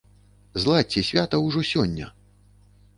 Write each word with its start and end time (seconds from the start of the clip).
Зладзьце 0.63 1.05
свята 1.11 1.43
ўжо 1.45 1.65
сёння! 1.73 2.13